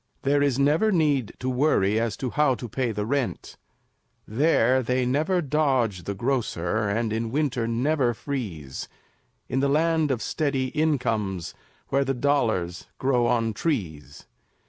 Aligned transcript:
There 0.23 0.41
is 0.41 0.57
never 0.57 0.91
need 0.91 1.33
to 1.37 1.47
worry 1.47 1.99
As 1.99 2.17
to 2.17 2.31
how 2.31 2.55
to 2.55 2.67
pay 2.67 2.91
the 2.91 3.05
rent; 3.05 3.55
There 4.27 4.81
they 4.81 5.05
never 5.05 5.43
dodge 5.43 6.05
the 6.05 6.15
grocer, 6.15 6.89
And 6.89 7.13
in 7.13 7.29
winter 7.29 7.67
never 7.67 8.15
freeze, 8.15 8.89
In 9.47 9.59
the 9.59 9.69
Land 9.69 10.09
of 10.09 10.23
Steady 10.23 10.69
Incomes, 10.69 11.53
Where 11.89 12.03
the 12.03 12.15
dollars 12.15 12.87
grow 12.97 13.27
on 13.27 13.53
trees. 13.53 14.25